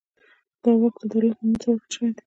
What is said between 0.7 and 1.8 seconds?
واک د دولت مامور ته